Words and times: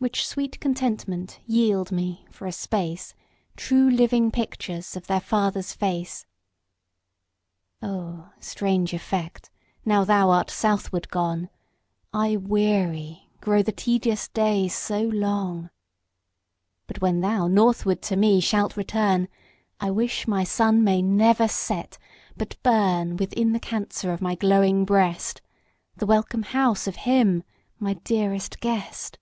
Which 0.00 0.28
sweet 0.28 0.60
contentment 0.60 1.40
yield 1.46 1.90
me 1.90 2.26
for 2.30 2.44
a 2.46 2.52
space, 2.52 3.14
True 3.56 3.88
living 3.88 4.30
pictures 4.30 4.96
of 4.96 5.06
their 5.06 5.18
father's 5.18 5.72
face. 5.72 6.26
O 7.80 8.28
strange 8.38 8.92
effect! 8.92 9.50
now 9.82 10.04
thou 10.04 10.28
art 10.28 10.50
southward 10.50 11.08
gone, 11.08 11.48
I 12.12 12.36
weary 12.36 13.30
grow 13.40 13.62
the 13.62 13.72
tedious 13.72 14.28
day 14.28 14.68
so 14.68 15.00
long; 15.04 15.70
But 16.86 17.00
when 17.00 17.22
thou 17.22 17.48
northward 17.48 18.02
to 18.02 18.16
me 18.16 18.40
shalt 18.40 18.76
return, 18.76 19.26
I 19.80 19.90
wish 19.90 20.28
my 20.28 20.44
Sun 20.44 20.84
may 20.84 21.00
never 21.00 21.48
set, 21.48 21.96
but 22.36 22.62
burn 22.62 23.16
Within 23.16 23.52
the 23.54 23.58
Cancer 23.60 24.12
of 24.12 24.20
my 24.20 24.34
glowing 24.34 24.84
breast, 24.84 25.40
The 25.96 26.04
welcome 26.04 26.42
house 26.42 26.86
of 26.86 26.96
him 26.96 27.42
my 27.78 27.94
dearest 27.94 28.60
guest. 28.60 29.18